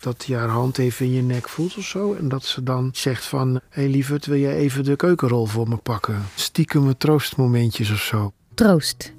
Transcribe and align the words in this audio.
Dat 0.00 0.26
hij 0.26 0.36
haar 0.36 0.48
hand 0.48 0.78
even 0.78 1.06
in 1.06 1.12
je 1.12 1.22
nek 1.22 1.48
voelt 1.48 1.76
of 1.76 1.84
zo. 1.84 2.14
En 2.14 2.28
dat 2.28 2.44
ze 2.44 2.62
dan 2.62 2.90
zegt 2.92 3.24
van... 3.24 3.54
Hé 3.54 3.60
hey, 3.82 3.88
lieverd, 3.88 4.26
wil 4.26 4.38
jij 4.38 4.56
even 4.56 4.84
de 4.84 4.96
keukenrol 4.96 5.46
voor 5.46 5.68
me 5.68 5.76
pakken? 5.76 6.22
Stiekem 6.34 6.96
troostmomentjes 6.98 7.90
of 7.90 8.00
zo. 8.00 8.32
Troost. 8.54 9.14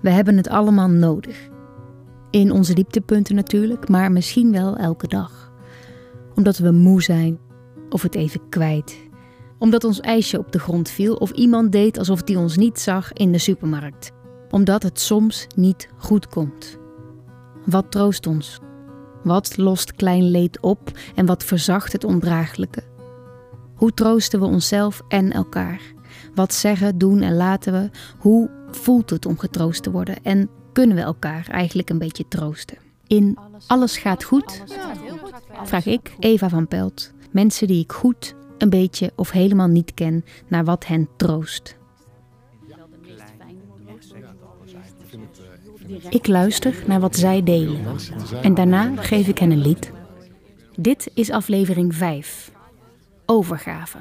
We 0.00 0.10
hebben 0.10 0.36
het 0.36 0.48
allemaal 0.48 0.88
nodig. 0.88 1.50
In 2.30 2.50
onze 2.50 2.74
dieptepunten 2.74 3.34
natuurlijk, 3.34 3.88
maar 3.88 4.12
misschien 4.12 4.52
wel 4.52 4.76
elke 4.76 5.08
dag. 5.08 5.52
Omdat 6.34 6.58
we 6.58 6.70
moe 6.70 7.02
zijn 7.02 7.38
of 7.88 8.02
het 8.02 8.14
even 8.14 8.48
kwijt. 8.48 8.98
Omdat 9.58 9.84
ons 9.84 10.00
ijsje 10.00 10.38
op 10.38 10.52
de 10.52 10.58
grond 10.58 10.90
viel 10.90 11.14
of 11.14 11.30
iemand 11.30 11.72
deed 11.72 11.98
alsof 11.98 12.22
die 12.22 12.38
ons 12.38 12.56
niet 12.56 12.80
zag 12.80 13.12
in 13.12 13.32
de 13.32 13.38
supermarkt. 13.38 14.10
Omdat 14.50 14.82
het 14.82 15.00
soms 15.00 15.46
niet 15.56 15.88
goed 15.98 16.26
komt. 16.26 16.78
Wat 17.66 17.90
troost 17.90 18.26
ons? 18.26 18.60
Wat 19.24 19.56
lost 19.56 19.94
klein 19.94 20.30
leed 20.30 20.60
op 20.60 20.90
en 21.14 21.26
wat 21.26 21.44
verzacht 21.44 21.92
het 21.92 22.04
ondraaglijke? 22.04 22.82
Hoe 23.74 23.94
troosten 23.94 24.40
we 24.40 24.46
onszelf 24.46 25.02
en 25.08 25.32
elkaar? 25.32 25.80
Wat 26.34 26.54
zeggen, 26.54 26.98
doen 26.98 27.20
en 27.20 27.36
laten 27.36 27.72
we? 27.72 27.90
Hoe 28.18 28.50
voelt 28.70 29.10
het 29.10 29.26
om 29.26 29.38
getroost 29.38 29.82
te 29.82 29.90
worden? 29.90 30.22
En 30.22 30.48
kunnen 30.72 30.96
we 30.96 31.02
elkaar 31.02 31.46
eigenlijk 31.50 31.90
een 31.90 31.98
beetje 31.98 32.28
troosten? 32.28 32.78
In 33.06 33.38
Alles 33.66 33.96
gaat 33.96 34.24
goed 34.24 34.62
vraag 35.64 35.86
ik, 35.86 36.14
Eva 36.18 36.48
van 36.48 36.68
Pelt, 36.68 37.12
mensen 37.30 37.66
die 37.66 37.82
ik 37.82 37.92
goed, 37.92 38.34
een 38.58 38.70
beetje 38.70 39.12
of 39.16 39.30
helemaal 39.30 39.68
niet 39.68 39.94
ken, 39.94 40.24
naar 40.48 40.64
wat 40.64 40.86
hen 40.86 41.08
troost. 41.16 41.76
Ik 46.08 46.26
luister 46.26 46.84
naar 46.86 47.00
wat 47.00 47.16
zij 47.16 47.42
delen 47.42 47.78
en 48.42 48.54
daarna 48.54 48.96
geef 48.96 49.28
ik 49.28 49.38
hen 49.38 49.50
een 49.50 49.62
lied. 49.62 49.92
Dit 50.76 51.10
is 51.14 51.30
aflevering 51.30 51.94
5. 51.94 52.52
Overgave. 53.26 53.98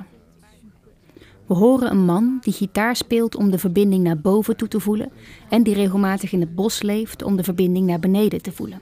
We 1.46 1.54
horen 1.54 1.92
een 1.92 2.06
man 2.06 2.38
die 2.42 2.54
gitaar 2.54 2.96
speelt 2.96 3.36
om 3.36 3.52
de 3.52 3.58
verbinding 3.58 4.04
naar 4.04 4.20
boven 4.20 4.58
toe 4.58 4.68
te 4.68 4.80
voelen 4.80 5.12
en 5.50 5.64
die 5.64 5.74
regelmatig 5.74 6.32
in 6.32 6.40
het 6.40 6.56
bos 6.56 6.82
leeft 6.82 7.24
om 7.24 7.36
de 7.36 7.44
verbinding 7.44 7.88
naar 7.88 8.00
beneden 8.00 8.42
te 8.42 8.52
voelen. 8.52 8.82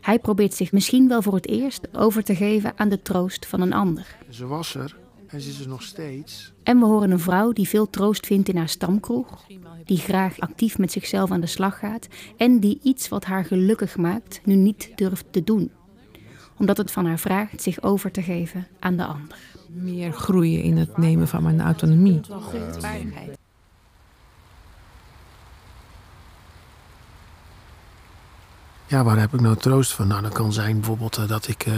Hij 0.00 0.18
probeert 0.18 0.54
zich 0.54 0.72
misschien 0.72 1.08
wel 1.08 1.22
voor 1.22 1.34
het 1.34 1.48
eerst 1.48 1.88
over 1.96 2.22
te 2.22 2.34
geven 2.34 2.72
aan 2.76 2.88
de 2.88 3.02
troost 3.02 3.46
van 3.46 3.60
een 3.60 3.72
ander. 3.72 4.16
Ze 4.28 4.46
was 4.46 4.74
er 4.74 4.96
en 5.32 5.40
ze 5.40 5.48
is 5.48 5.60
er 5.60 5.68
nog 5.68 5.82
steeds. 5.82 6.52
En 6.62 6.78
we 6.78 6.84
horen 6.84 7.10
een 7.10 7.20
vrouw 7.20 7.52
die 7.52 7.68
veel 7.68 7.90
troost 7.90 8.26
vindt 8.26 8.48
in 8.48 8.56
haar 8.56 8.68
stamkroeg, 8.68 9.46
die 9.84 9.98
graag 9.98 10.38
actief 10.40 10.78
met 10.78 10.92
zichzelf 10.92 11.30
aan 11.30 11.40
de 11.40 11.46
slag 11.46 11.78
gaat 11.78 12.08
en 12.36 12.60
die 12.60 12.80
iets 12.82 13.08
wat 13.08 13.24
haar 13.24 13.44
gelukkig 13.44 13.96
maakt 13.96 14.40
nu 14.44 14.54
niet 14.54 14.92
durft 14.94 15.24
te 15.30 15.44
doen, 15.44 15.70
omdat 16.56 16.76
het 16.76 16.90
van 16.90 17.06
haar 17.06 17.18
vraagt 17.18 17.62
zich 17.62 17.82
over 17.82 18.10
te 18.10 18.22
geven 18.22 18.66
aan 18.80 18.96
de 18.96 19.04
ander. 19.04 19.38
Meer 19.68 20.12
groeien 20.12 20.62
in 20.62 20.76
het 20.76 20.96
nemen 20.96 21.28
van 21.28 21.42
mijn 21.42 21.60
autonomie. 21.60 22.20
Ja, 28.86 29.04
waar 29.04 29.18
heb 29.18 29.34
ik 29.34 29.40
nou 29.40 29.56
troost 29.56 29.92
van? 29.92 30.08
Nou, 30.08 30.22
dat 30.22 30.32
kan 30.32 30.52
zijn 30.52 30.74
bijvoorbeeld 30.74 31.16
eh, 31.16 31.28
dat 31.28 31.48
ik 31.48 31.66
uh, 31.66 31.74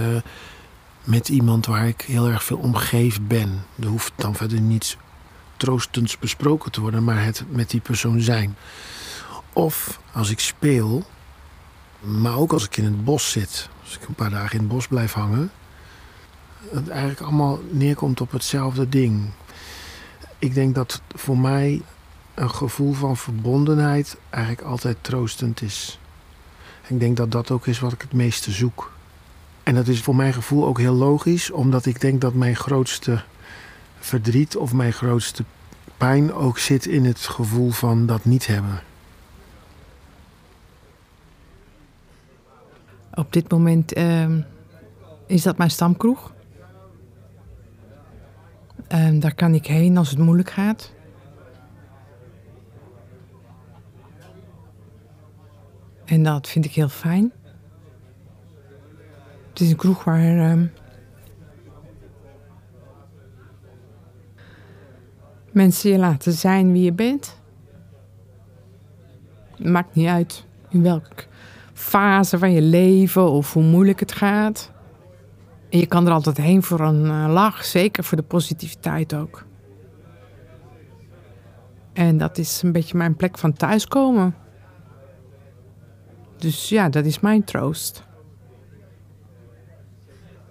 met 1.05 1.29
iemand 1.29 1.67
waar 1.67 1.89
ik 1.89 2.01
heel 2.01 2.29
erg 2.29 2.45
veel 2.45 2.57
omgeven 2.57 3.27
ben. 3.27 3.65
Er 3.81 3.87
hoeft 3.87 4.13
dan 4.17 4.35
verder 4.35 4.61
niets 4.61 4.97
troostends 5.57 6.19
besproken 6.19 6.73
te 6.73 6.81
worden, 6.81 7.05
maar 7.05 7.25
het 7.25 7.45
met 7.49 7.71
die 7.71 7.81
persoon 7.81 8.21
zijn. 8.21 8.57
Of 9.53 10.01
als 10.13 10.31
ik 10.31 10.41
speel, 10.41 11.05
maar 12.01 12.37
ook 12.37 12.53
als 12.53 12.65
ik 12.65 12.77
in 12.77 12.85
het 12.85 13.05
bos 13.05 13.31
zit, 13.31 13.69
als 13.83 13.97
ik 13.97 14.09
een 14.09 14.15
paar 14.15 14.31
dagen 14.31 14.53
in 14.53 14.59
het 14.59 14.69
bos 14.69 14.87
blijf 14.87 15.13
hangen, 15.13 15.51
het 16.71 16.89
eigenlijk 16.89 17.21
allemaal 17.21 17.61
neerkomt 17.71 18.21
op 18.21 18.31
hetzelfde 18.31 18.89
ding. 18.89 19.31
Ik 20.39 20.55
denk 20.55 20.75
dat 20.75 21.03
voor 21.15 21.39
mij 21.39 21.83
een 22.35 22.51
gevoel 22.51 22.93
van 22.93 23.17
verbondenheid 23.17 24.17
eigenlijk 24.31 24.67
altijd 24.67 24.97
troostend 25.01 25.63
is. 25.63 25.98
Ik 26.87 27.01
denk 27.01 27.17
dat 27.17 27.31
dat 27.31 27.51
ook 27.51 27.67
is 27.67 27.81
wat 27.81 27.93
ik 27.93 28.01
het 28.01 28.13
meeste 28.13 28.51
zoek. 28.51 28.93
En 29.64 29.75
dat 29.75 29.89
is 29.89 30.01
voor 30.01 30.17
mijn 30.17 30.33
gevoel 30.33 30.67
ook 30.67 30.79
heel 30.79 30.95
logisch, 30.95 31.51
omdat 31.51 31.86
ik 31.86 32.01
denk 32.01 32.20
dat 32.20 32.35
mijn 32.35 32.57
grootste 32.57 33.23
verdriet 33.98 34.57
of 34.57 34.73
mijn 34.73 34.92
grootste 34.92 35.45
pijn 35.97 36.33
ook 36.33 36.58
zit 36.58 36.86
in 36.86 37.05
het 37.05 37.19
gevoel 37.19 37.70
van 37.70 38.07
dat 38.07 38.25
niet 38.25 38.47
hebben. 38.47 38.83
Op 43.14 43.33
dit 43.33 43.51
moment 43.51 43.97
uh, 43.97 44.36
is 45.27 45.42
dat 45.42 45.57
mijn 45.58 45.70
stamkroeg. 45.70 46.33
Uh, 48.92 49.20
daar 49.20 49.35
kan 49.35 49.55
ik 49.55 49.67
heen 49.67 49.96
als 49.96 50.11
het 50.11 50.19
moeilijk 50.19 50.51
gaat. 50.51 50.92
En 56.05 56.23
dat 56.23 56.48
vind 56.48 56.64
ik 56.64 56.73
heel 56.73 56.89
fijn. 56.89 57.33
Het 59.55 59.63
is 59.63 59.70
een 59.70 59.77
kroeg 59.77 60.05
waar. 60.05 60.57
Uh, 60.57 60.63
mensen 65.53 65.91
je 65.91 65.98
laten 65.98 66.33
zijn 66.33 66.73
wie 66.73 66.83
je 66.83 66.92
bent. 66.92 67.41
Maakt 69.57 69.95
niet 69.95 70.09
uit 70.09 70.47
in 70.69 70.83
welke 70.83 71.25
fase 71.73 72.39
van 72.39 72.53
je 72.53 72.63
leven 72.63 73.31
of 73.31 73.53
hoe 73.53 73.63
moeilijk 73.63 74.01
het 74.01 74.13
gaat. 74.13 74.73
En 75.70 75.79
je 75.79 75.87
kan 75.87 76.07
er 76.07 76.13
altijd 76.13 76.37
heen 76.37 76.63
voor 76.63 76.81
een 76.81 77.05
uh, 77.05 77.27
lach, 77.29 77.64
zeker 77.64 78.05
voor 78.05 78.17
de 78.17 78.23
positiviteit 78.23 79.14
ook. 79.14 79.47
En 81.93 82.19
dat 82.19 82.39
is 82.39 82.63
een 82.63 82.73
beetje 82.73 82.97
mijn 82.97 83.17
plek 83.17 83.39
van 83.39 83.53
thuiskomen. 83.53 84.35
Dus 86.37 86.69
ja, 86.69 86.89
dat 86.89 87.05
is 87.05 87.20
mijn 87.20 87.45
troost. 87.45 88.05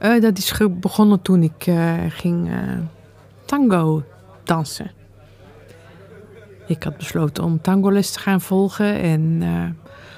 Uh, 0.03 0.21
dat 0.21 0.37
is 0.37 0.53
begonnen 0.69 1.21
toen 1.21 1.43
ik 1.43 1.67
uh, 1.67 1.93
ging 2.09 2.49
uh, 2.49 2.55
tango 3.45 4.03
dansen. 4.43 4.91
Ik 6.67 6.83
had 6.83 6.97
besloten 6.97 7.43
om 7.43 7.61
tangoles 7.61 8.11
te 8.11 8.19
gaan 8.19 8.41
volgen. 8.41 8.99
En 8.99 9.43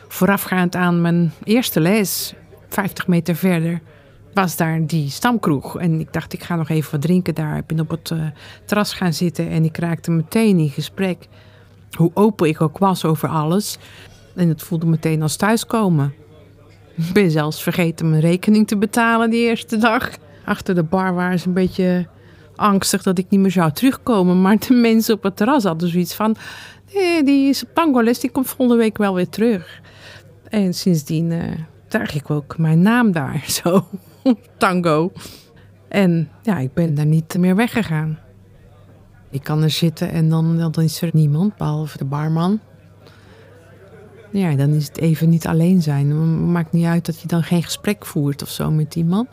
voorafgaand 0.08 0.76
aan 0.76 1.02
mijn 1.02 1.32
eerste 1.44 1.80
les, 1.80 2.34
50 2.70 3.08
meter 3.08 3.36
verder, 3.36 3.82
was 4.34 4.56
daar 4.56 4.86
die 4.88 5.10
stamkroeg. 5.10 5.80
En 5.80 6.00
ik 6.00 6.14
dacht, 6.14 6.34
ik 6.34 6.44
ga 6.44 6.56
nog 6.56 6.70
even 6.70 6.92
wat 6.92 7.02
drinken 7.02 7.36
daar. 7.36 7.58
Ik 7.58 7.66
ben 7.66 7.80
op 7.80 7.90
het 7.90 8.14
terras 8.66 8.94
gaan 8.94 9.14
zitten 9.14 9.50
en 9.50 9.64
ik 9.64 9.78
raakte 9.78 10.12
meteen 10.12 10.60
in 10.60 10.70
gesprek. 10.70 11.28
Hoe 11.98 12.12
open 12.14 12.48
ik 12.48 12.62
ook 12.62 12.78
was 12.78 13.06
over 13.06 13.30
alles. 13.30 13.78
En 14.36 14.50
het 14.50 14.64
voelde 14.64 14.86
meteen 14.86 15.22
als 15.22 15.36
thuiskomen. 15.36 16.14
Ik 16.96 17.14
ben 17.14 17.32
zelfs 17.32 17.64
vergeten 17.64 18.10
mijn 18.10 18.22
rekening 18.22 18.68
te 18.68 18.78
betalen 18.78 19.30
die 19.30 19.48
eerste 19.48 19.78
dag. 19.78 20.10
Achter 20.46 20.76
de 20.76 20.84
bar 20.84 21.14
waren 21.14 21.40
ze 21.40 21.48
een 21.48 21.54
beetje 21.54 22.08
angstig 22.56 23.04
dat 23.04 23.18
ik 23.18 23.30
niet 23.30 23.40
meer 23.40 23.52
zou 23.52 23.72
terugkomen. 23.72 24.42
Maar 24.42 24.58
de 24.58 24.74
mensen 24.74 25.16
op 25.16 25.24
het 25.24 25.38
terras 25.38 25.64
hadden 25.64 25.90
zoiets 25.90 26.14
van... 26.14 26.36
Nee, 26.94 27.24
die 27.24 27.58
pangoles 27.74 28.20
die 28.20 28.32
komt 28.32 28.48
volgende 28.48 28.82
week 28.82 28.98
wel 28.98 29.14
weer 29.14 29.30
terug. 29.30 29.82
En 30.50 30.74
sindsdien 30.74 31.32
uh, 31.32 31.44
draag 31.88 32.16
ik 32.16 32.30
ook 32.30 32.58
mijn 32.58 32.82
naam 32.82 33.12
daar, 33.12 33.44
zo. 33.64 33.88
Tango. 34.58 35.12
En 35.88 36.30
ja, 36.42 36.58
ik 36.58 36.74
ben 36.74 36.96
daar 36.96 37.06
niet 37.06 37.38
meer 37.38 37.56
weggegaan. 37.56 38.20
Ik 39.30 39.44
kan 39.44 39.64
er 39.64 39.70
zitten 39.70 40.12
en 40.12 40.30
dan, 40.30 40.58
dan 40.58 40.84
is 40.84 41.02
er 41.02 41.10
niemand, 41.14 41.58
behalve 41.58 41.98
de 41.98 42.06
barman. 42.06 42.60
Ja, 44.38 44.56
dan 44.56 44.74
is 44.74 44.88
het 44.88 44.98
even 44.98 45.30
niet 45.30 45.48
alleen 45.48 45.82
zijn. 45.82 46.52
Maakt 46.52 46.72
niet 46.72 46.86
uit 46.86 47.06
dat 47.06 47.22
je 47.22 47.28
dan 47.28 47.44
geen 47.44 47.64
gesprek 47.64 48.06
voert 48.06 48.42
of 48.42 48.50
zo 48.50 48.72
met 48.72 48.96
iemand. 48.96 49.28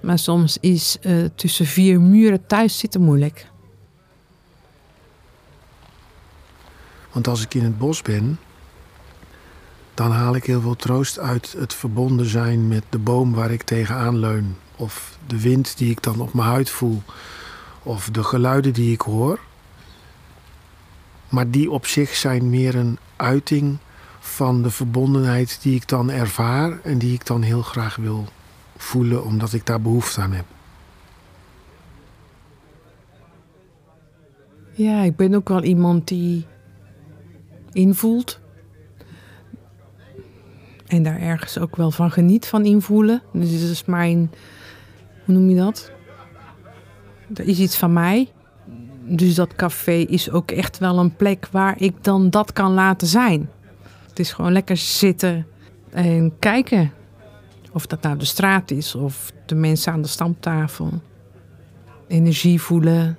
Maar 0.00 0.18
soms 0.18 0.58
is 0.60 0.98
uh, 1.02 1.24
tussen 1.34 1.66
vier 1.66 2.00
muren 2.00 2.46
thuis 2.46 2.78
zitten 2.78 3.00
moeilijk. 3.00 3.46
Want 7.12 7.28
als 7.28 7.42
ik 7.42 7.54
in 7.54 7.64
het 7.64 7.78
bos 7.78 8.02
ben, 8.02 8.38
dan 9.94 10.10
haal 10.10 10.34
ik 10.34 10.44
heel 10.44 10.60
veel 10.60 10.76
troost 10.76 11.18
uit 11.18 11.54
het 11.58 11.74
verbonden 11.74 12.26
zijn 12.26 12.68
met 12.68 12.84
de 12.88 12.98
boom 12.98 13.32
waar 13.32 13.50
ik 13.50 13.62
tegenaan 13.62 14.18
leun. 14.18 14.56
Of 14.76 15.18
de 15.26 15.40
wind 15.40 15.78
die 15.78 15.90
ik 15.90 16.02
dan 16.02 16.20
op 16.20 16.34
mijn 16.34 16.48
huid 16.48 16.70
voel. 16.70 17.02
Of 17.82 18.10
de 18.10 18.22
geluiden 18.22 18.72
die 18.72 18.92
ik 18.92 19.00
hoor. 19.00 19.38
Maar 21.32 21.50
die 21.50 21.70
op 21.70 21.86
zich 21.86 22.14
zijn 22.14 22.50
meer 22.50 22.74
een 22.74 22.98
uiting 23.16 23.78
van 24.20 24.62
de 24.62 24.70
verbondenheid 24.70 25.58
die 25.62 25.74
ik 25.74 25.88
dan 25.88 26.10
ervaar 26.10 26.80
en 26.80 26.98
die 26.98 27.14
ik 27.14 27.26
dan 27.26 27.42
heel 27.42 27.62
graag 27.62 27.96
wil 27.96 28.24
voelen 28.76 29.24
omdat 29.24 29.52
ik 29.52 29.66
daar 29.66 29.80
behoefte 29.80 30.20
aan 30.20 30.32
heb. 30.32 30.44
Ja, 34.72 35.02
ik 35.02 35.16
ben 35.16 35.34
ook 35.34 35.48
wel 35.48 35.62
iemand 35.62 36.08
die 36.08 36.46
invoelt. 37.72 38.40
En 40.86 41.02
daar 41.02 41.20
ergens 41.20 41.58
ook 41.58 41.76
wel 41.76 41.90
van 41.90 42.10
geniet, 42.10 42.46
van 42.46 42.64
invoelen. 42.64 43.22
Dus 43.32 43.50
dit 43.50 43.70
is 43.70 43.84
mijn, 43.84 44.30
hoe 45.24 45.34
noem 45.34 45.48
je 45.48 45.56
dat? 45.56 45.92
Er 47.34 47.48
is 47.48 47.58
iets 47.58 47.76
van 47.76 47.92
mij. 47.92 48.32
Dus 49.14 49.34
dat 49.34 49.54
café 49.54 49.92
is 49.92 50.30
ook 50.30 50.50
echt 50.50 50.78
wel 50.78 50.98
een 50.98 51.16
plek 51.16 51.48
waar 51.50 51.80
ik 51.80 52.04
dan 52.04 52.30
dat 52.30 52.52
kan 52.52 52.72
laten 52.72 53.06
zijn. 53.06 53.50
Het 54.08 54.18
is 54.18 54.32
gewoon 54.32 54.52
lekker 54.52 54.76
zitten 54.76 55.46
en 55.90 56.38
kijken. 56.38 56.92
Of 57.72 57.86
dat 57.86 58.02
nou 58.02 58.18
de 58.18 58.24
straat 58.24 58.70
is 58.70 58.94
of 58.94 59.32
de 59.46 59.54
mensen 59.54 59.92
aan 59.92 60.02
de 60.02 60.08
stamtafel. 60.08 60.90
Energie 62.08 62.60
voelen. 62.60 63.18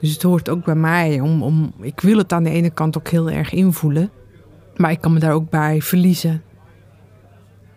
Dus 0.00 0.12
het 0.12 0.22
hoort 0.22 0.48
ook 0.48 0.64
bij 0.64 0.74
mij. 0.74 1.20
Om, 1.20 1.42
om, 1.42 1.72
ik 1.80 2.00
wil 2.00 2.18
het 2.18 2.32
aan 2.32 2.42
de 2.42 2.50
ene 2.50 2.70
kant 2.70 2.98
ook 2.98 3.08
heel 3.08 3.30
erg 3.30 3.52
invoelen. 3.52 4.10
Maar 4.76 4.90
ik 4.90 5.00
kan 5.00 5.12
me 5.12 5.18
daar 5.18 5.32
ook 5.32 5.50
bij 5.50 5.82
verliezen. 5.82 6.42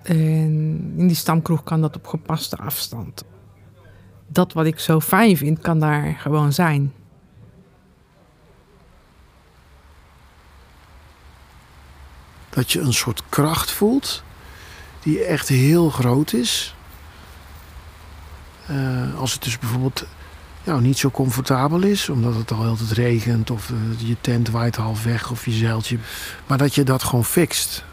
En 0.04 0.94
in 0.98 1.08
die 1.08 1.16
stamkroeg 1.16 1.64
kan 1.64 1.82
dat 1.82 1.96
op 1.96 2.08
gepaste 2.08 2.58
afstand. 2.58 3.24
Dat 4.30 4.54
wat 4.54 4.66
ik 4.66 4.80
zo 4.80 5.00
fijn 5.00 5.38
vind, 5.38 5.60
kan 5.60 5.80
daar 5.80 6.16
gewoon 6.20 6.54
zijn. 6.54 6.94
Dat 12.50 12.72
je 12.72 12.80
een 12.80 12.94
soort 12.94 13.24
kracht 13.30 13.72
voelt 13.72 14.24
die 15.00 15.24
echt 15.24 15.48
heel 15.48 15.90
groot 15.90 16.34
is. 16.34 16.76
Uh, 18.70 19.20
als 19.20 19.34
het 19.34 19.44
dus 19.44 19.60
bijvoorbeeld 19.60 20.06
nou, 20.64 20.82
niet 20.82 20.98
zo 20.98 21.10
comfortabel 21.10 21.82
is, 21.82 22.10
omdat 22.10 22.36
het 22.36 22.52
al 22.52 22.66
altijd 22.66 22.92
regent 22.92 23.50
of 23.50 23.70
uh, 23.70 24.08
je 24.08 24.16
tent 24.22 24.50
waait 24.50 24.76
half 24.76 25.04
weg 25.04 25.32
of 25.32 25.46
je 25.46 25.52
zeiltje. 25.52 25.98
Maar 26.48 26.58
dat 26.58 26.76
je 26.76 26.84
dat 26.84 27.04
gewoon 27.04 27.26
fixt. 27.26 27.84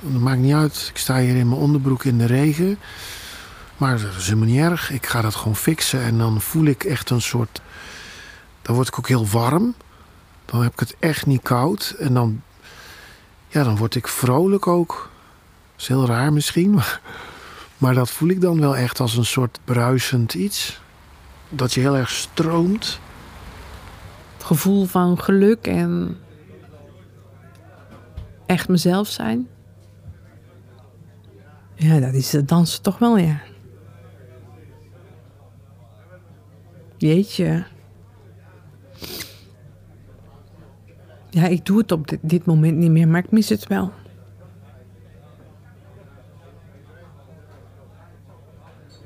Dat 0.00 0.20
maakt 0.20 0.40
niet 0.40 0.54
uit. 0.54 0.88
Ik 0.90 0.98
sta 0.98 1.18
hier 1.18 1.36
in 1.36 1.48
mijn 1.48 1.60
onderbroek 1.60 2.04
in 2.04 2.18
de 2.18 2.26
regen. 2.26 2.78
Maar 3.76 4.00
dat 4.00 4.14
is 4.16 4.24
helemaal 4.24 4.48
niet 4.48 4.60
erg. 4.60 4.90
Ik 4.90 5.06
ga 5.06 5.20
dat 5.20 5.34
gewoon 5.34 5.56
fixen 5.56 6.02
en 6.02 6.18
dan 6.18 6.40
voel 6.40 6.64
ik 6.64 6.84
echt 6.84 7.10
een 7.10 7.22
soort. 7.22 7.60
Dan 8.62 8.74
word 8.74 8.88
ik 8.88 8.98
ook 8.98 9.08
heel 9.08 9.26
warm. 9.26 9.74
Dan 10.44 10.62
heb 10.62 10.72
ik 10.72 10.80
het 10.80 10.96
echt 10.98 11.26
niet 11.26 11.42
koud. 11.42 11.94
En 11.98 12.14
dan, 12.14 12.42
ja, 13.48 13.64
dan 13.64 13.76
word 13.76 13.94
ik 13.94 14.08
vrolijk 14.08 14.66
ook. 14.66 15.10
Dat 15.72 15.80
is 15.80 15.88
heel 15.88 16.06
raar 16.06 16.32
misschien. 16.32 16.80
Maar 17.76 17.94
dat 17.94 18.10
voel 18.10 18.28
ik 18.28 18.40
dan 18.40 18.60
wel 18.60 18.76
echt 18.76 19.00
als 19.00 19.16
een 19.16 19.24
soort 19.24 19.58
bruisend 19.64 20.34
iets. 20.34 20.80
Dat 21.48 21.74
je 21.74 21.80
heel 21.80 21.96
erg 21.96 22.10
stroomt. 22.10 23.00
Het 24.36 24.44
gevoel 24.44 24.84
van 24.84 25.20
geluk 25.20 25.66
en 25.66 26.18
echt 28.46 28.68
mezelf 28.68 29.08
zijn. 29.08 29.48
Ja, 31.74 32.00
dat 32.00 32.14
is 32.14 32.32
het 32.32 32.48
dansen 32.48 32.82
toch 32.82 32.98
wel, 32.98 33.18
ja. 33.18 33.40
Jeetje. 36.96 37.64
Ja, 41.30 41.46
ik 41.46 41.66
doe 41.66 41.78
het 41.78 41.92
op 41.92 42.08
dit, 42.08 42.18
dit 42.22 42.44
moment 42.44 42.76
niet 42.76 42.90
meer, 42.90 43.08
maar 43.08 43.24
ik 43.24 43.30
mis 43.30 43.48
het 43.48 43.66
wel. 43.66 43.92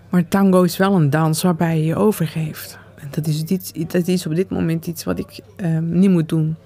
Maar 0.08 0.28
tango 0.28 0.62
is 0.62 0.76
wel 0.76 0.94
een 0.94 1.10
dans 1.10 1.42
waarbij 1.42 1.78
je 1.78 1.84
je 1.84 1.96
overgeeft. 1.96 2.78
En 2.94 3.08
dat 3.10 3.26
is, 3.26 3.44
dat 3.86 4.06
is 4.06 4.26
op 4.26 4.34
dit 4.34 4.50
moment 4.50 4.86
iets 4.86 5.04
wat 5.04 5.18
ik 5.18 5.40
ehm, 5.56 5.98
niet 5.98 6.10
moet 6.10 6.28
doen. 6.28 6.56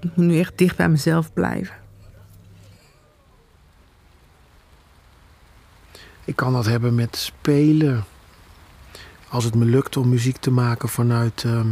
Ik 0.00 0.16
moet 0.16 0.26
nu 0.26 0.38
echt 0.38 0.58
dicht 0.58 0.76
bij 0.76 0.88
mezelf 0.88 1.32
blijven. 1.32 1.74
Ik 6.24 6.36
kan 6.36 6.52
dat 6.52 6.66
hebben 6.66 6.94
met 6.94 7.16
spelen. 7.16 8.04
Als 9.32 9.44
het 9.44 9.54
me 9.54 9.64
lukt 9.64 9.96
om 9.96 10.08
muziek 10.08 10.36
te 10.36 10.50
maken 10.50 10.88
vanuit, 10.88 11.44
ehm, 11.44 11.68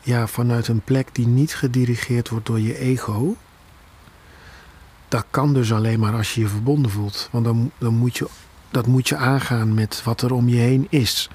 ja, 0.00 0.26
vanuit 0.26 0.68
een 0.68 0.82
plek 0.84 1.14
die 1.14 1.26
niet 1.26 1.54
gedirigeerd 1.54 2.28
wordt 2.28 2.46
door 2.46 2.60
je 2.60 2.78
ego 2.78 3.36
dat 5.10 5.24
kan 5.30 5.54
dus 5.54 5.72
alleen 5.72 6.00
maar 6.00 6.14
als 6.14 6.34
je 6.34 6.40
je 6.40 6.48
verbonden 6.48 6.90
voelt. 6.90 7.28
Want 7.32 7.44
dan, 7.44 7.70
dan 7.78 7.94
moet 7.94 8.16
je, 8.16 8.28
dat 8.70 8.86
moet 8.86 9.08
je 9.08 9.16
aangaan 9.16 9.74
met 9.74 10.02
wat 10.04 10.22
er 10.22 10.32
om 10.32 10.48
je 10.48 10.56
heen 10.56 10.86
is. 10.90 11.30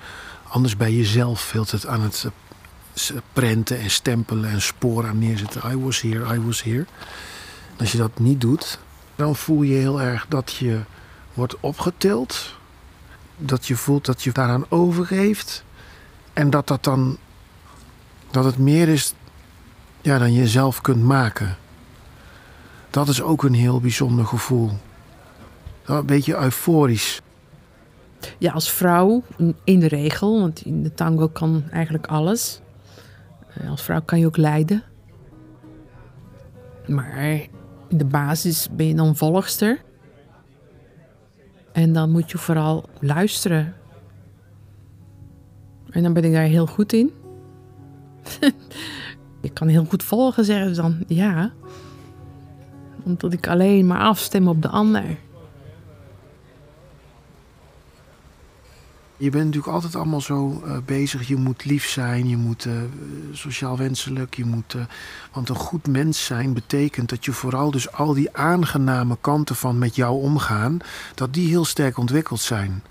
Anders 0.47 0.77
bij 0.77 0.93
jezelf 0.93 1.41
veel 1.41 1.65
het 1.69 1.87
aan 1.87 2.01
het 2.01 2.25
prenten 3.33 3.79
en 3.79 3.89
stempelen 3.89 4.49
en 4.49 4.61
sporen 4.61 5.09
aan 5.09 5.19
neerzetten. 5.19 5.71
I 5.71 5.77
was 5.77 6.01
here, 6.01 6.35
I 6.35 6.39
was 6.39 6.63
here. 6.63 6.85
Als 7.79 7.91
je 7.91 7.97
dat 7.97 8.19
niet 8.19 8.41
doet, 8.41 8.79
dan 9.15 9.35
voel 9.35 9.61
je 9.61 9.75
heel 9.75 10.01
erg 10.01 10.25
dat 10.29 10.53
je 10.53 10.79
wordt 11.33 11.59
opgetild. 11.59 12.55
Dat 13.37 13.65
je 13.65 13.75
voelt 13.75 14.05
dat 14.05 14.23
je 14.23 14.31
daaraan 14.31 14.65
overgeeft. 14.69 15.63
En 16.33 16.49
dat 16.49 16.67
dat 16.67 16.83
dan 16.83 17.17
dat 18.31 18.45
het 18.45 18.57
meer 18.57 18.87
is 18.87 19.13
ja, 20.01 20.17
dan 20.17 20.33
je 20.33 20.47
zelf 20.47 20.81
kunt 20.81 21.03
maken. 21.03 21.57
Dat 22.89 23.07
is 23.07 23.21
ook 23.21 23.43
een 23.43 23.53
heel 23.53 23.79
bijzonder 23.79 24.25
gevoel. 24.25 24.71
Een 25.85 26.05
beetje 26.05 26.37
euforisch. 26.37 27.21
Ja, 28.37 28.51
als 28.51 28.71
vrouw 28.71 29.23
in 29.63 29.79
de 29.79 29.87
regel, 29.87 30.39
want 30.39 30.65
in 30.65 30.83
de 30.83 30.93
tango 30.93 31.27
kan 31.27 31.63
eigenlijk 31.71 32.07
alles. 32.07 32.61
Eh, 33.47 33.69
als 33.69 33.81
vrouw 33.81 34.01
kan 34.01 34.19
je 34.19 34.25
ook 34.25 34.37
lijden. 34.37 34.83
Maar 36.87 37.23
in 37.87 37.97
de 37.97 38.05
basis 38.05 38.67
ben 38.71 38.87
je 38.87 38.95
dan 38.95 39.15
volgster. 39.15 39.81
En 41.75 41.93
dan 41.93 42.11
moet 42.11 42.31
je 42.31 42.37
vooral 42.37 42.89
luisteren. 42.99 43.73
En 45.89 46.03
dan 46.03 46.13
ben 46.13 46.23
ik 46.23 46.33
daar 46.33 46.43
heel 46.43 46.67
goed 46.67 46.93
in. 46.93 47.11
ik 49.41 49.53
kan 49.53 49.67
heel 49.67 49.85
goed 49.85 50.03
volgen, 50.03 50.45
zeggen 50.45 50.75
ze 50.75 50.81
dan. 50.81 51.03
Ja, 51.07 51.51
omdat 53.03 53.33
ik 53.33 53.47
alleen 53.47 53.87
maar 53.87 53.99
afstem 53.99 54.47
op 54.47 54.61
de 54.61 54.67
ander. 54.67 55.17
Je 59.17 59.29
bent 59.29 59.45
natuurlijk 59.45 59.73
altijd 59.73 59.95
allemaal 59.95 60.21
zo 60.21 60.63
uh, 60.65 60.77
bezig. 60.85 61.27
Je 61.27 61.35
moet 61.35 61.65
lief 61.65 61.87
zijn, 61.87 62.29
je 62.29 62.37
moet 62.37 62.65
uh, 62.65 62.73
sociaal 63.31 63.77
wenselijk, 63.77 64.35
je 64.35 64.45
moet. 64.45 64.73
Uh, 64.73 64.81
want 65.31 65.49
een 65.49 65.55
goed 65.55 65.87
mens 65.87 66.25
zijn 66.25 66.53
betekent 66.53 67.09
dat 67.09 67.25
je 67.25 67.31
vooral 67.31 67.71
dus 67.71 67.91
al 67.91 68.13
die 68.13 68.37
aangename 68.37 69.17
kanten 69.21 69.55
van 69.55 69.77
met 69.77 69.95
jou 69.95 70.21
omgaan, 70.21 70.79
dat 71.13 71.33
die 71.33 71.47
heel 71.47 71.65
sterk 71.65 71.97
ontwikkeld 71.97 72.39
zijn. 72.39 72.83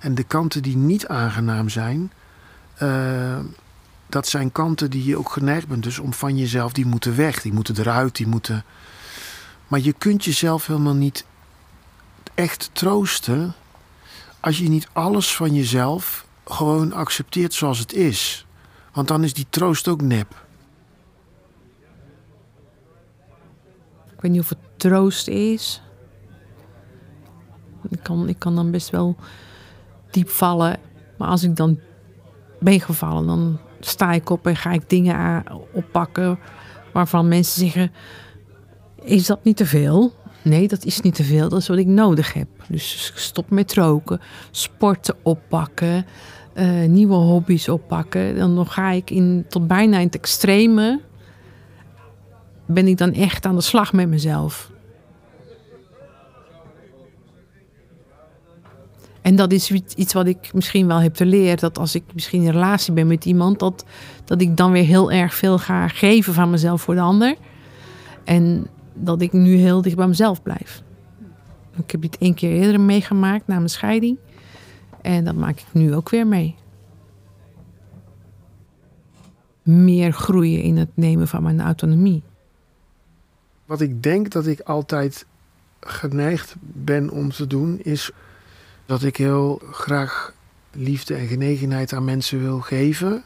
En 0.00 0.14
de 0.14 0.24
kanten 0.24 0.62
die 0.62 0.76
niet 0.76 1.06
aangenaam 1.06 1.68
zijn, 1.68 2.12
dat 4.08 4.28
zijn 4.28 4.52
kanten 4.52 4.90
die 4.90 5.04
je 5.04 5.18
ook 5.18 5.30
geneigd 5.30 5.68
bent 5.68 5.82
dus 5.82 5.98
om 5.98 6.12
van 6.12 6.36
jezelf, 6.36 6.72
die 6.72 6.86
moeten 6.86 7.16
weg, 7.16 7.42
die 7.42 7.52
moeten 7.52 7.78
eruit, 7.78 8.16
die 8.16 8.26
moeten. 8.26 8.64
Maar 9.68 9.80
je 9.80 9.92
kunt 9.92 10.24
jezelf 10.24 10.66
helemaal 10.66 10.94
niet 10.94 11.24
echt 12.34 12.70
troosten 12.72 13.54
als 14.42 14.58
je 14.58 14.68
niet 14.68 14.88
alles 14.92 15.36
van 15.36 15.54
jezelf 15.54 16.26
gewoon 16.44 16.92
accepteert 16.92 17.54
zoals 17.54 17.78
het 17.78 17.92
is. 17.92 18.46
Want 18.92 19.08
dan 19.08 19.24
is 19.24 19.34
die 19.34 19.46
troost 19.50 19.88
ook 19.88 20.00
nep. 20.00 20.46
Ik 24.14 24.20
weet 24.20 24.30
niet 24.30 24.40
of 24.40 24.48
het 24.48 24.58
troost 24.76 25.28
is. 25.28 25.82
Ik 27.88 28.02
kan, 28.02 28.28
ik 28.28 28.38
kan 28.38 28.54
dan 28.54 28.70
best 28.70 28.90
wel 28.90 29.16
diep 30.10 30.28
vallen. 30.28 30.78
Maar 31.18 31.28
als 31.28 31.42
ik 31.42 31.56
dan 31.56 31.80
ben 32.60 32.80
gevallen, 32.80 33.26
dan 33.26 33.58
sta 33.80 34.12
ik 34.12 34.30
op 34.30 34.46
en 34.46 34.56
ga 34.56 34.70
ik 34.70 34.90
dingen 34.90 35.44
oppakken 35.72 36.38
waarvan 36.92 37.28
mensen 37.28 37.60
zeggen: 37.60 37.92
is 39.02 39.26
dat 39.26 39.44
niet 39.44 39.56
te 39.56 39.66
veel? 39.66 40.14
Nee, 40.42 40.68
dat 40.68 40.84
is 40.84 41.00
niet 41.00 41.14
te 41.14 41.24
veel. 41.24 41.48
Dat 41.48 41.60
is 41.60 41.68
wat 41.68 41.78
ik 41.78 41.86
nodig 41.86 42.32
heb. 42.32 42.48
Dus 42.68 43.12
stop 43.14 43.50
met 43.50 43.74
roken, 43.74 44.20
sporten 44.50 45.14
oppakken, 45.22 46.06
uh, 46.54 46.84
nieuwe 46.84 47.14
hobby's 47.14 47.68
oppakken. 47.68 48.36
Dan 48.36 48.66
ga 48.66 48.90
ik 48.90 49.10
in, 49.10 49.44
tot 49.48 49.66
bijna 49.66 49.98
in 49.98 50.06
het 50.06 50.14
extreme. 50.14 51.00
Ben 52.66 52.86
ik 52.86 52.98
dan 52.98 53.12
echt 53.12 53.46
aan 53.46 53.54
de 53.54 53.60
slag 53.60 53.92
met 53.92 54.08
mezelf. 54.08 54.70
En 59.22 59.36
dat 59.36 59.52
is 59.52 59.70
iets 59.70 60.12
wat 60.12 60.26
ik 60.26 60.52
misschien 60.54 60.86
wel 60.86 61.00
heb 61.00 61.18
leren. 61.18 61.58
Dat 61.58 61.78
als 61.78 61.94
ik 61.94 62.02
misschien 62.14 62.42
in 62.42 62.50
relatie 62.50 62.92
ben 62.92 63.06
met 63.06 63.24
iemand, 63.24 63.58
dat, 63.58 63.84
dat 64.24 64.40
ik 64.40 64.56
dan 64.56 64.72
weer 64.72 64.84
heel 64.84 65.12
erg 65.12 65.34
veel 65.34 65.58
ga 65.58 65.88
geven 65.88 66.34
van 66.34 66.50
mezelf 66.50 66.82
voor 66.82 66.94
de 66.94 67.00
ander. 67.00 67.36
En 68.24 68.66
dat 68.94 69.22
ik 69.22 69.32
nu 69.32 69.54
heel 69.54 69.82
dicht 69.82 69.96
bij 69.96 70.06
mezelf 70.06 70.42
blijf. 70.42 70.82
Ik 71.76 71.90
heb 71.90 72.02
dit 72.02 72.18
één 72.18 72.34
keer 72.34 72.50
eerder 72.50 72.80
meegemaakt 72.80 73.46
na 73.46 73.56
mijn 73.56 73.68
scheiding. 73.68 74.18
En 75.00 75.24
dat 75.24 75.34
maak 75.34 75.60
ik 75.60 75.66
nu 75.72 75.94
ook 75.94 76.10
weer 76.10 76.26
mee. 76.26 76.54
Meer 79.62 80.12
groeien 80.12 80.62
in 80.62 80.76
het 80.76 80.90
nemen 80.94 81.28
van 81.28 81.42
mijn 81.42 81.60
autonomie. 81.60 82.22
Wat 83.64 83.80
ik 83.80 84.02
denk 84.02 84.30
dat 84.30 84.46
ik 84.46 84.60
altijd 84.60 85.26
geneigd 85.80 86.54
ben 86.60 87.10
om 87.10 87.30
te 87.30 87.46
doen, 87.46 87.80
is 87.82 88.10
dat 88.86 89.02
ik 89.02 89.16
heel 89.16 89.60
graag 89.70 90.34
liefde 90.70 91.14
en 91.14 91.26
genegenheid 91.26 91.92
aan 91.92 92.04
mensen 92.04 92.40
wil 92.40 92.60
geven. 92.60 93.24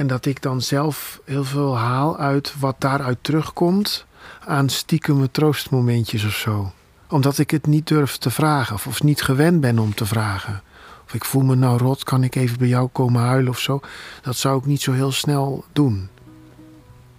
En 0.00 0.06
dat 0.06 0.26
ik 0.26 0.42
dan 0.42 0.60
zelf 0.60 1.20
heel 1.24 1.44
veel 1.44 1.76
haal 1.76 2.18
uit 2.18 2.54
wat 2.58 2.76
daaruit 2.78 3.18
terugkomt 3.20 4.06
aan 4.44 4.68
stiekeme 4.68 5.30
troostmomentjes 5.30 6.24
of 6.24 6.32
zo. 6.32 6.72
Omdat 7.08 7.38
ik 7.38 7.50
het 7.50 7.66
niet 7.66 7.86
durf 7.86 8.16
te 8.16 8.30
vragen 8.30 8.74
of, 8.74 8.86
of 8.86 9.02
niet 9.02 9.22
gewend 9.22 9.60
ben 9.60 9.78
om 9.78 9.94
te 9.94 10.06
vragen. 10.06 10.62
Of 11.04 11.14
ik 11.14 11.24
voel 11.24 11.42
me 11.42 11.54
nou 11.54 11.78
rot, 11.78 12.04
kan 12.04 12.22
ik 12.22 12.34
even 12.34 12.58
bij 12.58 12.68
jou 12.68 12.88
komen 12.88 13.22
huilen 13.22 13.50
of 13.50 13.58
zo. 13.58 13.80
Dat 14.22 14.36
zou 14.36 14.58
ik 14.58 14.66
niet 14.66 14.80
zo 14.80 14.92
heel 14.92 15.12
snel 15.12 15.64
doen. 15.72 16.08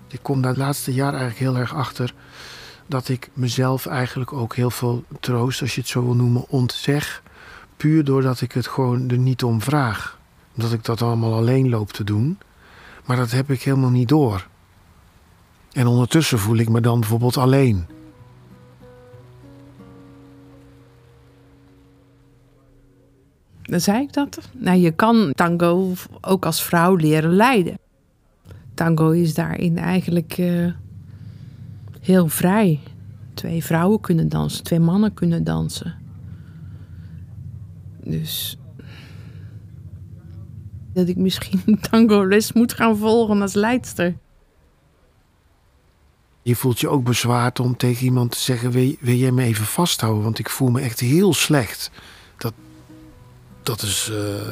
Ik 0.08 0.20
kom 0.22 0.42
daar 0.42 0.52
het 0.52 0.60
laatste 0.60 0.94
jaar 0.94 1.14
eigenlijk 1.14 1.40
heel 1.40 1.58
erg 1.58 1.76
achter 1.76 2.14
dat 2.88 3.10
ik 3.10 3.30
mezelf 3.34 3.86
eigenlijk 3.86 4.34
ook 4.34 4.56
heel 4.56 4.72
veel 4.72 5.04
troost, 5.20 5.62
als 5.62 5.76
je 5.76 5.82
het 5.82 5.90
zo 5.90 6.04
wil 6.04 6.16
noemen, 6.16 6.50
ontzeg. 6.50 7.24
Puur 7.78 8.04
doordat 8.04 8.42
ik 8.42 8.52
het 8.52 8.68
gewoon 8.68 9.10
er 9.10 9.18
niet 9.18 9.44
om 9.44 9.62
vraag. 9.62 10.20
Omdat 10.56 10.74
ik 10.74 10.86
dat 10.86 11.02
allemaal 11.02 11.34
alleen 11.34 11.70
loop 11.70 11.92
te 11.92 12.04
doen. 12.04 12.38
Maar 13.06 13.18
dat 13.18 13.32
heb 13.32 13.50
ik 13.50 13.62
helemaal 13.62 13.90
niet 13.90 14.08
door. 14.08 14.48
En 15.72 15.88
ondertussen 15.88 16.40
voel 16.40 16.58
ik 16.58 16.70
me 16.70 16.82
dan 16.82 17.00
bijvoorbeeld 17.00 17.38
alleen. 17.38 17.86
Dan 23.62 23.80
zei 23.80 24.02
ik 24.02 24.14
dat. 24.14 24.40
Nou, 24.52 24.78
je 24.78 24.92
kan 24.92 25.32
tango 25.34 25.94
ook 26.22 26.46
als 26.46 26.64
vrouw 26.64 26.96
leren 26.96 27.34
leiden. 27.34 27.80
Tango 28.74 29.10
is 29.10 29.34
daarin 29.34 29.78
eigenlijk 29.78 30.38
uh, 30.38 30.72
heel 32.00 32.28
vrij. 32.28 32.80
Twee 33.34 33.64
vrouwen 33.64 34.00
kunnen 34.00 34.30
dansen, 34.30 34.64
twee 34.64 34.80
mannen 34.80 35.14
kunnen 35.14 35.44
dansen. 35.44 35.96
Dus 38.04 38.58
dat 40.94 41.08
ik 41.08 41.18
misschien 41.18 41.80
tango 41.90 42.28
les 42.28 42.54
moet 42.54 42.74
gaan 42.74 42.98
volgen 42.98 43.42
als 43.42 43.54
leidster. 43.54 44.16
Je 46.42 46.56
voelt 46.56 46.80
je 46.80 46.90
ook 46.90 47.04
bezwaard 47.04 47.60
om 47.60 47.78
tegen 47.78 48.06
iemand 48.06 48.32
te 48.32 48.40
zeggen: 48.40 48.72
wil, 48.72 48.96
jij 49.00 49.32
me 49.32 49.44
even 49.44 49.66
vasthouden? 49.66 50.24
Want 50.24 50.40
ik 50.40 50.50
voel 50.50 50.70
me 50.70 50.82
echt 50.82 51.00
heel 51.00 51.34
slecht. 51.34 51.92
Dat, 52.38 52.54
dat 53.64 53.82
is. 53.82 54.10
Uh, 54.12 54.50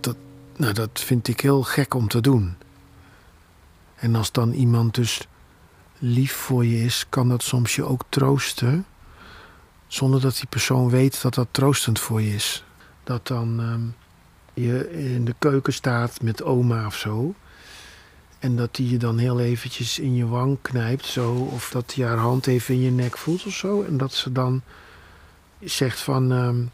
dat, 0.00 0.16
nou, 0.56 0.72
dat 0.72 0.90
vind 0.92 1.28
ik 1.28 1.40
heel 1.40 1.62
gek 1.62 1.94
om 1.94 2.08
te 2.08 2.20
doen. 2.20 2.56
En 3.94 4.14
als 4.14 4.32
dan 4.32 4.52
iemand 4.52 4.94
dus 4.94 5.26
lief 5.98 6.32
voor 6.32 6.64
je 6.64 6.84
is, 6.84 7.06
kan 7.08 7.28
dat 7.28 7.42
soms 7.42 7.74
je 7.74 7.84
ook 7.84 8.02
troosten. 8.08 8.86
Zonder 9.86 10.20
dat 10.20 10.36
die 10.36 10.46
persoon 10.46 10.90
weet 10.90 11.22
dat 11.22 11.34
dat 11.34 11.48
troostend 11.50 11.98
voor 11.98 12.22
je 12.22 12.34
is. 12.34 12.64
Dat 13.04 13.26
dan 13.26 13.60
ehm, 13.60 13.82
je 14.54 14.92
in 14.92 15.24
de 15.24 15.34
keuken 15.38 15.72
staat 15.72 16.22
met 16.22 16.42
oma 16.42 16.86
of 16.86 16.96
zo. 16.96 17.34
En 18.38 18.56
dat 18.56 18.74
die 18.76 18.90
je 18.90 18.96
dan 18.96 19.18
heel 19.18 19.40
eventjes 19.40 19.98
in 19.98 20.14
je 20.14 20.26
wang 20.26 20.58
knijpt 20.62 21.06
zo. 21.06 21.32
Of 21.32 21.70
dat 21.70 21.94
hij 21.94 22.06
haar 22.06 22.18
hand 22.18 22.46
even 22.46 22.74
in 22.74 22.80
je 22.80 22.90
nek 22.90 23.18
voelt 23.18 23.46
of 23.46 23.52
zo. 23.52 23.82
En 23.82 23.96
dat 23.96 24.12
ze 24.12 24.32
dan 24.32 24.62
zegt 25.60 26.00
van... 26.00 26.30
Um, 26.30 26.70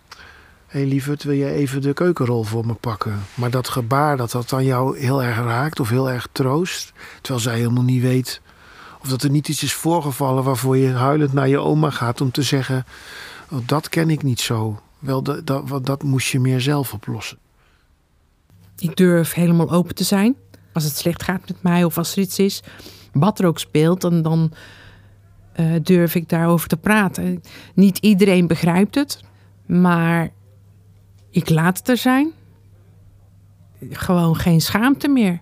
Hé 0.66 0.78
hey 0.78 0.88
lieverd, 0.88 1.22
wil 1.22 1.36
jij 1.36 1.52
even 1.52 1.82
de 1.82 1.92
keukenrol 1.92 2.42
voor 2.42 2.66
me 2.66 2.74
pakken? 2.74 3.22
Maar 3.34 3.50
dat 3.50 3.68
gebaar, 3.68 4.16
dat 4.16 4.30
dat 4.30 4.48
dan 4.48 4.64
jou 4.64 4.98
heel 4.98 5.22
erg 5.22 5.36
raakt 5.36 5.80
of 5.80 5.88
heel 5.88 6.10
erg 6.10 6.28
troost. 6.32 6.92
Terwijl 7.20 7.44
zij 7.44 7.56
helemaal 7.56 7.82
niet 7.82 8.02
weet 8.02 8.40
of 9.06 9.08
dat 9.08 9.22
er 9.22 9.30
niet 9.30 9.48
iets 9.48 9.62
is 9.62 9.74
voorgevallen 9.74 10.44
waarvoor 10.44 10.76
je 10.76 10.92
huilend 10.92 11.32
naar 11.32 11.48
je 11.48 11.58
oma 11.58 11.90
gaat 11.90 12.20
om 12.20 12.30
te 12.30 12.42
zeggen: 12.42 12.86
oh, 13.50 13.58
Dat 13.66 13.88
ken 13.88 14.10
ik 14.10 14.22
niet 14.22 14.40
zo. 14.40 14.80
Wel, 14.98 15.22
dat, 15.22 15.46
dat, 15.46 15.86
dat 15.86 16.02
moest 16.02 16.28
je 16.28 16.40
meer 16.40 16.60
zelf 16.60 16.92
oplossen. 16.92 17.38
Ik 18.78 18.96
durf 18.96 19.34
helemaal 19.34 19.70
open 19.70 19.94
te 19.94 20.04
zijn. 20.04 20.36
Als 20.72 20.84
het 20.84 20.96
slecht 20.96 21.22
gaat 21.22 21.48
met 21.48 21.62
mij 21.62 21.84
of 21.84 21.98
als 21.98 22.12
er 22.12 22.22
iets 22.22 22.38
is, 22.38 22.62
wat 23.12 23.38
er 23.38 23.46
ook 23.46 23.58
speelt, 23.58 24.00
dan, 24.00 24.22
dan 24.22 24.52
uh, 25.60 25.74
durf 25.82 26.14
ik 26.14 26.28
daarover 26.28 26.68
te 26.68 26.76
praten. 26.76 27.42
Niet 27.74 27.98
iedereen 27.98 28.46
begrijpt 28.46 28.94
het, 28.94 29.20
maar 29.66 30.30
ik 31.30 31.48
laat 31.48 31.78
het 31.78 31.88
er 31.88 31.96
zijn. 31.96 32.32
Gewoon 33.90 34.36
geen 34.36 34.60
schaamte 34.60 35.08
meer. 35.08 35.40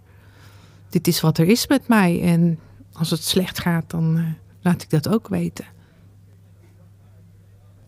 Dit 0.89 1.07
is 1.07 1.21
wat 1.21 1.39
er 1.39 1.49
is 1.49 1.67
met 1.67 1.89
mij 1.89 2.23
en 2.23 2.59
als 2.93 3.11
het 3.11 3.25
slecht 3.25 3.59
gaat, 3.59 3.91
dan 3.91 4.17
uh, 4.17 4.25
laat 4.63 4.83
ik 4.83 4.91
dat 4.91 5.09
ook 5.09 5.29
weten. 5.29 5.65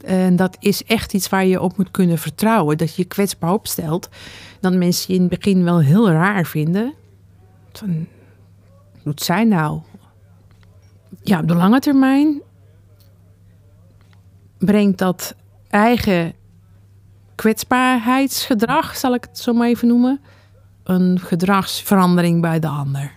En 0.06 0.36
dat 0.36 0.56
is 0.60 0.84
echt 0.84 1.14
iets 1.14 1.28
waar 1.28 1.46
je 1.46 1.60
op 1.60 1.76
moet 1.76 1.90
kunnen 1.90 2.18
vertrouwen. 2.18 2.78
Dat 2.78 2.94
je 2.94 3.02
je 3.02 3.08
kwetsbaar 3.08 3.52
opstelt. 3.52 4.08
Dat 4.60 4.74
mensen 4.74 5.04
je 5.08 5.14
in 5.14 5.20
het 5.20 5.38
begin 5.38 5.64
wel 5.64 5.80
heel 5.80 6.10
raar 6.10 6.44
vinden. 6.44 6.94
Van, 7.72 8.06
doet 9.02 9.22
zij 9.22 9.44
nou? 9.44 9.80
Ja, 11.22 11.40
op 11.40 11.48
de 11.48 11.54
lange 11.54 11.80
termijn 11.80 12.40
brengt 14.58 14.98
dat 14.98 15.34
eigen 15.70 16.32
kwetsbaarheidsgedrag, 17.34 18.96
zal 18.96 19.14
ik 19.14 19.24
het 19.24 19.38
zo 19.38 19.52
maar 19.52 19.68
even 19.68 19.88
noemen, 19.88 20.20
een 20.82 21.20
gedragsverandering 21.20 22.40
bij 22.40 22.58
de 22.58 22.68
ander 22.68 23.12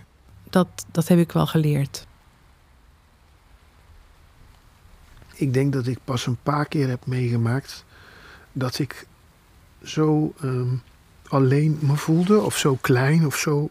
dat, 0.50 0.86
dat 0.92 1.08
heb 1.08 1.18
ik 1.18 1.32
wel 1.32 1.46
geleerd. 1.46 2.06
Ik 5.40 5.54
denk 5.54 5.72
dat 5.72 5.86
ik 5.86 5.98
pas 6.04 6.26
een 6.26 6.38
paar 6.42 6.66
keer 6.66 6.88
heb 6.88 7.06
meegemaakt 7.06 7.84
dat 8.52 8.78
ik 8.78 9.06
zo 9.82 10.34
ehm, 10.40 10.74
alleen 11.28 11.78
me 11.80 11.96
voelde, 11.96 12.40
of 12.40 12.58
zo 12.58 12.78
klein 12.80 13.26
of 13.26 13.36
zo 13.36 13.70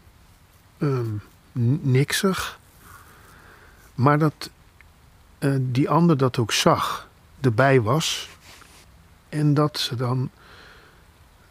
um, 0.78 1.22
niksig. 1.82 2.58
Maar 3.94 4.18
dat 4.18 4.50
uh, 5.38 5.56
die 5.60 5.90
ander 5.90 6.16
dat 6.16 6.38
ook 6.38 6.52
zag, 6.52 7.08
erbij 7.40 7.80
was. 7.80 8.28
En 9.28 9.54
dat 9.54 9.78
ze 9.78 9.96
dan 9.96 10.30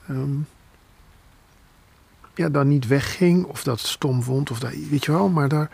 um, 0.10 0.48
ja, 2.36 2.50
dan 2.50 2.68
niet 2.68 2.88
wegging 2.88 3.46
of 3.46 3.64
dat 3.64 3.80
stom 3.80 4.24
vond 4.24 4.52
of 4.52 4.60
dat, 4.60 4.72
weet 4.90 5.06
je 5.06 5.12
wel, 5.12 5.30
maar 5.30 5.48
daar 5.48 5.70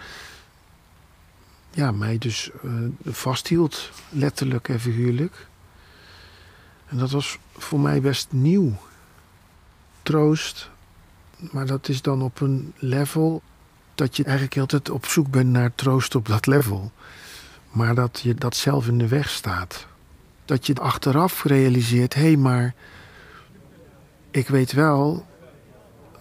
ja, 1.75 1.91
mij 1.91 2.17
dus 2.17 2.49
uh, 2.63 2.71
vasthield, 3.05 3.91
letterlijk 4.09 4.69
en 4.69 4.79
figuurlijk. 4.79 5.47
En 6.85 6.97
dat 6.97 7.11
was 7.11 7.37
voor 7.57 7.79
mij 7.79 8.01
best 8.01 8.27
nieuw. 8.31 8.77
Troost, 10.03 10.69
maar 11.37 11.65
dat 11.65 11.89
is 11.89 12.01
dan 12.01 12.21
op 12.21 12.41
een 12.41 12.73
level 12.77 13.41
dat 13.95 14.17
je 14.17 14.23
eigenlijk 14.23 14.57
altijd 14.57 14.89
op 14.89 15.05
zoek 15.05 15.29
bent 15.29 15.49
naar 15.49 15.75
troost 15.75 16.15
op 16.15 16.27
dat 16.27 16.45
level. 16.45 16.91
Maar 17.71 17.95
dat 17.95 18.19
je 18.23 18.35
dat 18.35 18.55
zelf 18.55 18.87
in 18.87 18.97
de 18.97 19.07
weg 19.07 19.29
staat. 19.29 19.87
Dat 20.45 20.65
je 20.65 20.75
achteraf 20.75 21.43
realiseert, 21.43 22.13
hé, 22.13 22.21
hey, 22.21 22.37
maar 22.37 22.73
ik 24.31 24.47
weet 24.47 24.71
wel 24.71 25.25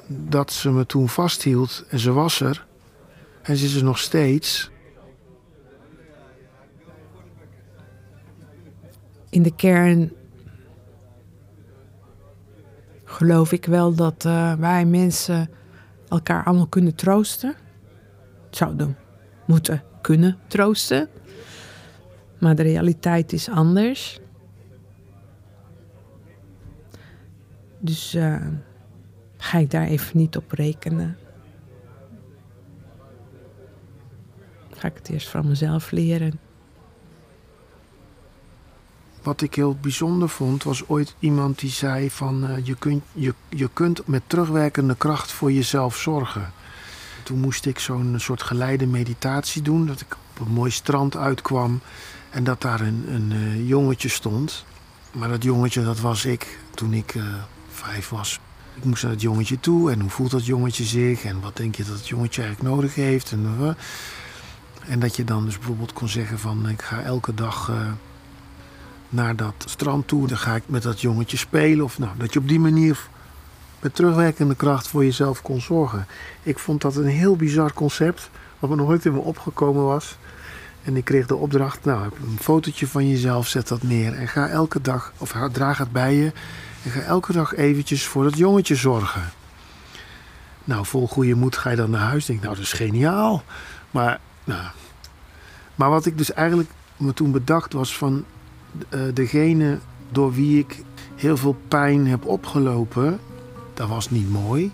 dat 0.07 0.53
ze 0.53 0.71
me 0.71 0.87
toen 0.87 1.09
vasthield 1.09 1.85
en 1.89 1.99
ze 1.99 2.13
was 2.13 2.41
er. 2.41 2.67
En 3.43 3.57
ze 3.57 3.65
is 3.65 3.75
er 3.75 3.85
nog 3.85 3.99
steeds. 3.99 4.73
In 9.35 9.43
de 9.43 9.55
kern 9.55 10.13
geloof 13.05 13.53
ik 13.53 13.65
wel 13.65 13.95
dat 13.95 14.25
uh, 14.25 14.55
wij 14.55 14.85
mensen 14.85 15.51
elkaar 16.09 16.45
allemaal 16.45 16.67
kunnen 16.67 16.95
troosten. 16.95 17.55
Zouden 18.51 18.97
moeten 19.47 19.83
kunnen 20.01 20.39
troosten. 20.47 21.09
Maar 22.39 22.55
de 22.55 22.63
realiteit 22.63 23.33
is 23.33 23.49
anders. 23.49 24.21
Dus 27.79 28.15
uh, 28.15 28.47
ga 29.37 29.59
ik 29.59 29.71
daar 29.71 29.87
even 29.87 30.19
niet 30.19 30.37
op 30.37 30.51
rekenen. 30.51 31.17
Ga 34.71 34.89
ik 34.89 34.97
het 34.97 35.09
eerst 35.09 35.29
van 35.29 35.47
mezelf 35.47 35.91
leren. 35.91 36.41
Wat 39.25 39.41
ik 39.43 39.55
heel 39.55 39.77
bijzonder 39.81 40.29
vond, 40.29 40.63
was 40.63 40.89
ooit 40.89 41.15
iemand 41.19 41.59
die 41.59 41.71
zei 41.71 42.11
van 42.11 42.51
uh, 42.51 42.67
je, 42.67 42.75
kunt, 42.75 43.03
je, 43.13 43.35
je 43.49 43.71
kunt 43.73 44.07
met 44.07 44.23
terugwerkende 44.27 44.95
kracht 44.97 45.33
voor 45.33 45.53
jezelf 45.53 45.97
zorgen. 45.97 46.53
Toen 47.23 47.41
moest 47.41 47.67
ik 47.67 47.79
zo'n 47.79 48.15
soort 48.19 48.43
geleide 48.43 48.87
meditatie 48.87 49.63
doen, 49.63 49.87
dat 49.87 50.01
ik 50.01 50.17
op 50.31 50.47
een 50.47 50.53
mooi 50.53 50.71
strand 50.71 51.17
uitkwam 51.17 51.81
en 52.31 52.45
dat 52.45 52.61
daar 52.61 52.81
een, 52.81 53.05
een 53.09 53.31
uh, 53.33 53.69
jongetje 53.69 54.09
stond. 54.09 54.65
Maar 55.13 55.29
dat 55.29 55.43
jongetje, 55.43 55.85
dat 55.85 56.01
was 56.01 56.25
ik 56.25 56.59
toen 56.75 56.93
ik 56.93 57.15
uh, 57.15 57.25
vijf 57.69 58.09
was. 58.09 58.41
Ik 58.75 58.85
moest 58.85 59.03
naar 59.03 59.13
het 59.13 59.21
jongetje 59.21 59.61
toe 59.61 59.91
en 59.91 60.01
hoe 60.01 60.11
voelt 60.11 60.31
dat 60.31 60.47
jongetje 60.47 60.85
zich 60.85 61.25
en 61.25 61.41
wat 61.41 61.57
denk 61.57 61.75
je 61.75 61.85
dat 61.85 61.97
het 61.97 62.09
jongetje 62.09 62.43
eigenlijk 62.43 62.75
nodig 62.75 62.95
heeft. 62.95 63.33
En, 63.33 63.77
En 64.87 65.01
dat 65.01 65.17
je 65.17 65.25
dan 65.25 65.45
dus 65.45 65.59
bijvoorbeeld 65.59 65.93
kon 65.93 66.09
zeggen 66.09 66.39
van 66.39 66.69
ik 66.69 66.83
ga 66.83 67.03
elke 67.03 67.35
dag 67.35 67.69
eh, 67.69 67.93
naar 69.15 69.37
dat 69.37 69.55
strand 69.67 70.09
toe. 70.09 70.27
Dan 70.27 70.37
ga 70.37 70.55
ik 70.55 70.63
met 70.67 70.83
dat 70.83 71.01
jongetje 71.01 71.37
spelen. 71.37 71.85
Of 71.85 71.99
nou, 71.99 72.13
dat 72.17 72.33
je 72.33 72.39
op 72.39 72.49
die 72.49 72.61
manier 72.61 73.09
met 73.81 73.95
terugwerkende 73.95 74.55
kracht 74.55 74.89
voor 74.89 75.05
jezelf 75.05 75.43
kon 75.43 75.61
zorgen. 75.61 76.07
Ik 76.43 76.59
vond 76.59 76.81
dat 76.81 76.97
een 76.97 77.07
heel 77.07 77.37
bizar 77.37 77.73
concept. 77.73 78.31
Wat 78.59 78.71
me 78.71 78.77
nooit 78.77 79.05
in 79.05 79.13
me 79.13 79.19
opgekomen 79.19 79.85
was. 79.85 80.17
En 80.83 80.97
ik 80.97 81.05
kreeg 81.05 81.27
de 81.27 81.37
opdracht, 81.37 81.85
nou, 81.85 82.05
een 82.05 82.39
fotootje 82.41 82.87
van 82.87 83.09
jezelf, 83.09 83.47
zet 83.47 83.69
dat 83.69 83.83
neer. 83.83 84.15
En 84.15 84.29
ga 84.29 84.49
elke 84.49 84.81
dag, 84.81 85.13
of 85.19 85.35
draag 85.53 85.79
het 85.79 85.93
bij 85.93 86.15
je. 86.15 86.33
En 86.83 86.91
ga 86.91 87.01
elke 87.01 87.33
dag 87.33 87.55
eventjes 87.55 88.07
voor 88.07 88.25
dat 88.25 88.39
jongetje 88.39 88.75
zorgen. 88.75 89.23
Nou, 90.65 90.87
vol 90.87 91.09
goede 91.09 91.35
moed 91.35 91.57
ga 91.57 91.71
je 91.71 91.77
dan 91.77 91.91
naar 91.91 92.01
huis. 92.01 92.27
Denk, 92.27 92.43
nou, 92.43 92.55
dat 92.55 92.65
is 92.65 92.73
geniaal. 92.73 93.43
Maar, 93.91 94.21
nou, 94.45 94.63
maar 95.75 95.91
wat 95.91 96.07
ik 96.07 96.19
dus 96.19 96.33
eigenlijk 96.33 96.71
me 96.97 97.15
toen 97.15 97.33
bedacht 97.33 97.73
was 97.73 97.97
van 97.97 98.25
degene 99.15 99.79
door 100.11 100.33
wie 100.33 100.59
ik 100.59 100.83
heel 101.15 101.37
veel 101.37 101.57
pijn 101.69 102.07
heb 102.07 102.27
opgelopen. 102.27 103.19
Dat 103.75 103.89
was 103.89 104.11
niet 104.11 104.31
mooi. 104.31 104.73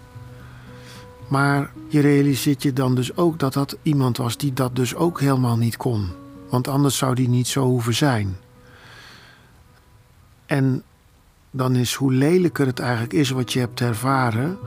Maar 1.28 1.70
je 1.88 2.00
realiseert 2.00 2.62
je 2.62 2.72
dan 2.72 2.94
dus 2.94 3.16
ook 3.16 3.38
dat 3.38 3.52
dat 3.52 3.76
iemand 3.82 4.16
was 4.16 4.36
die 4.36 4.52
dat 4.52 4.76
dus 4.76 4.94
ook 4.94 5.20
helemaal 5.20 5.56
niet 5.56 5.76
kon. 5.76 6.08
Want 6.48 6.68
anders 6.68 6.96
zou 6.96 7.14
die 7.14 7.28
niet 7.28 7.48
zo 7.48 7.64
hoeven 7.64 7.94
zijn. 7.94 8.36
En 10.46 10.82
dan 11.50 11.76
is 11.76 11.94
hoe 11.94 12.12
lelijker 12.12 12.66
het 12.66 12.78
eigenlijk 12.78 13.12
is 13.12 13.30
wat 13.30 13.52
je 13.52 13.58
hebt 13.58 13.80
ervaren, 13.80 14.58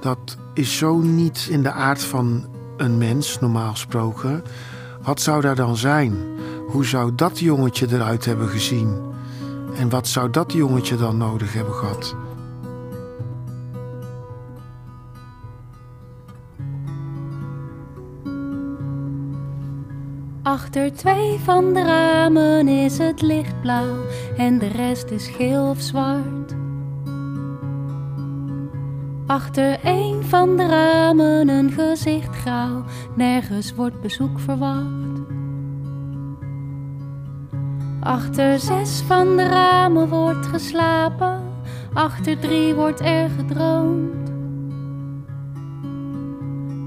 dat 0.00 0.36
is 0.54 0.76
zo 0.76 0.98
niet 0.98 1.46
in 1.50 1.62
de 1.62 1.72
aard 1.72 2.02
van 2.02 2.48
een 2.76 2.98
mens, 2.98 3.40
normaal 3.40 3.70
gesproken. 3.70 4.42
Wat 5.02 5.20
zou 5.20 5.40
daar 5.40 5.54
dan 5.54 5.76
zijn? 5.76 6.16
Hoe 6.70 6.84
zou 6.84 7.14
dat 7.14 7.38
jongetje 7.38 7.86
eruit 7.90 8.24
hebben 8.24 8.48
gezien? 8.48 8.98
En 9.76 9.88
wat 9.88 10.08
zou 10.08 10.30
dat 10.30 10.52
jongetje 10.52 10.96
dan 10.96 11.16
nodig 11.16 11.52
hebben 11.52 11.74
gehad? 11.74 12.14
Achter 20.42 20.92
twee 20.92 21.38
van 21.38 21.74
de 21.74 21.82
ramen 21.82 22.68
is 22.68 22.98
het 22.98 23.22
lichtblauw 23.22 23.96
en 24.36 24.58
de 24.58 24.68
rest 24.68 25.10
is 25.10 25.28
geel 25.28 25.68
of 25.68 25.80
zwart. 25.80 26.54
Achter 29.26 29.78
een 29.82 30.24
van 30.24 30.56
de 30.56 30.66
ramen 30.66 31.48
een 31.48 31.70
gezicht 31.70 32.36
grauw, 32.36 32.84
nergens 33.16 33.74
wordt 33.74 34.00
bezoek 34.00 34.40
verwacht. 34.40 34.99
Achter 38.00 38.58
zes 38.58 39.00
van 39.00 39.36
de 39.36 39.48
ramen 39.48 40.08
wordt 40.08 40.46
geslapen, 40.46 41.42
achter 41.92 42.38
drie 42.38 42.74
wordt 42.74 43.00
er 43.00 43.30
gedroomd. 43.30 44.30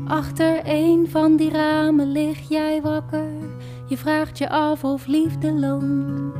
Achter 0.07 0.61
een 0.63 1.07
van 1.09 1.35
die 1.35 1.51
ramen 1.51 2.11
lig 2.11 2.49
jij 2.49 2.81
wakker, 2.81 3.31
je 3.87 3.97
vraagt 3.97 4.37
je 4.37 4.49
af 4.49 4.83
of 4.83 5.05
liefde 5.05 5.53
loont. 5.53 6.33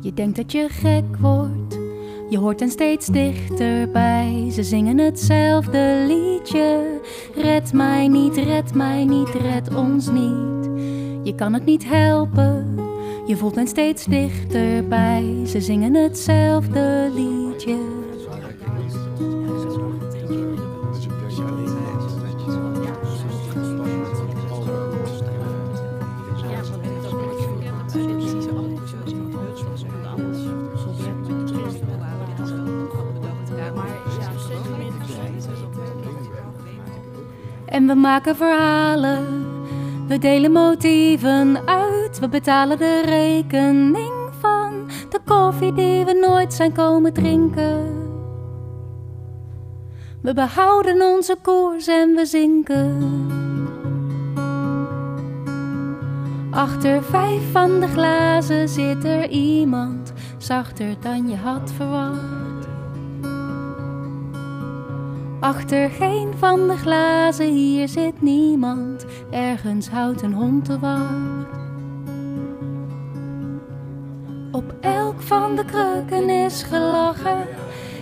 Je 0.00 0.14
denkt 0.14 0.36
dat 0.36 0.52
je 0.52 0.66
gek 0.68 1.16
wordt 1.20 1.80
je 2.32 2.38
hoort 2.38 2.60
hen 2.60 2.70
steeds 2.70 3.06
dichterbij, 3.06 4.50
ze 4.52 4.62
zingen 4.62 4.98
hetzelfde 4.98 6.04
liedje. 6.08 7.00
Red 7.34 7.72
mij 7.72 8.08
niet, 8.08 8.36
red 8.36 8.74
mij 8.74 9.04
niet, 9.04 9.28
red 9.28 9.74
ons 9.74 10.10
niet. 10.10 10.61
Je 11.22 11.34
kan 11.34 11.52
het 11.52 11.64
niet 11.64 11.84
helpen, 11.84 12.78
je 13.26 13.36
voelt 13.36 13.54
hen 13.54 13.68
steeds 13.68 14.04
dichterbij, 14.04 15.46
ze 15.46 15.60
zingen 15.60 15.94
hetzelfde 15.94 17.10
liedje. 17.14 18.00
En 37.64 37.86
we 37.86 37.94
maken 37.94 38.36
verhalen, 38.36 39.26
we 40.06 40.18
delen 40.18 40.52
motieven 40.52 41.66
uit, 41.66 42.18
we 42.18 42.28
betalen 42.28 42.78
de 42.78 43.02
rekening 43.04 44.30
van 44.40 44.90
de 45.08 45.20
koffie 45.24 45.72
die 45.72 46.04
we 46.04 46.12
nooit 46.12 46.54
zijn 46.54 46.72
komen 46.72 47.12
drinken. 47.12 48.00
We 50.22 50.34
behouden 50.34 51.02
onze 51.02 51.36
koers 51.42 51.86
en 51.86 52.14
we 52.14 52.26
zinken. 52.26 53.30
Achter 56.50 57.02
vijf 57.02 57.52
van 57.52 57.80
de 57.80 57.88
glazen 57.88 58.68
zit 58.68 59.04
er 59.04 59.28
iemand 59.28 60.12
zachter 60.38 60.94
dan 61.00 61.28
je 61.28 61.36
had 61.36 61.72
verwacht. 61.76 62.41
Achter 65.42 65.90
geen 65.90 66.32
van 66.36 66.68
de 66.68 66.76
glazen 66.76 67.52
hier 67.52 67.88
zit 67.88 68.22
niemand, 68.22 69.06
ergens 69.30 69.88
houdt 69.88 70.22
een 70.22 70.32
hond 70.32 70.64
te 70.64 70.78
wacht. 70.78 71.46
Op 74.52 74.74
elk 74.80 75.20
van 75.20 75.56
de 75.56 75.64
krukken 75.64 76.30
is 76.30 76.62
gelachen 76.62 77.46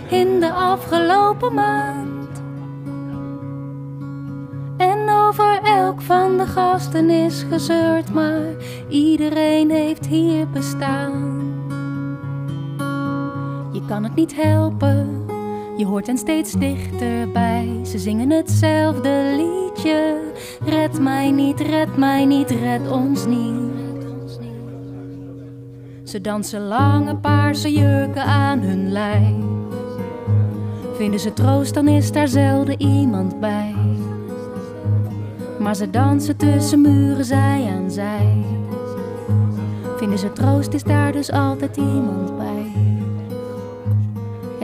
in 0.09 0.39
de 0.39 0.51
afgelopen 0.51 1.53
maand. 1.53 2.41
En 4.77 5.09
over 5.09 5.59
elk 5.63 6.01
van 6.01 6.37
de 6.37 6.45
gasten 6.45 7.09
is 7.09 7.45
gezeurd, 7.49 8.13
maar 8.13 8.45
iedereen 8.89 9.69
heeft 9.69 10.05
hier 10.05 10.49
bestaan. 10.49 11.49
Je 13.71 13.85
kan 13.87 14.03
het 14.03 14.15
niet 14.15 14.35
helpen 14.35 15.20
je 15.81 15.87
hoort 15.87 16.07
hen 16.07 16.17
steeds 16.17 16.51
dichterbij. 16.51 17.79
Ze 17.83 17.99
zingen 17.99 18.29
hetzelfde 18.29 19.33
liedje. 19.37 20.19
Red 20.65 20.99
mij 20.99 21.31
niet, 21.31 21.59
red 21.59 21.97
mij 21.97 22.25
niet, 22.25 22.49
red 22.49 22.91
ons 22.91 23.25
niet. 23.25 24.05
Ze 26.03 26.21
dansen 26.21 26.67
lange 26.67 27.15
paarse 27.15 27.73
jurken 27.73 28.23
aan 28.23 28.59
hun 28.59 28.91
lijf. 28.91 29.35
Vinden 30.93 31.19
ze 31.19 31.33
troost, 31.33 31.73
dan 31.73 31.87
is 31.87 32.11
daar 32.11 32.27
zelden 32.27 32.81
iemand 32.81 33.39
bij. 33.39 33.75
Maar 35.59 35.75
ze 35.75 35.89
dansen 35.89 36.37
tussen 36.37 36.81
muren, 36.81 37.25
zij 37.25 37.73
aan 37.75 37.91
zij. 37.91 38.45
Vinden 39.97 40.19
ze 40.19 40.33
troost, 40.33 40.73
is 40.73 40.83
daar 40.83 41.11
dus 41.11 41.31
altijd 41.31 41.77
iemand 41.77 42.37
bij. 42.37 42.60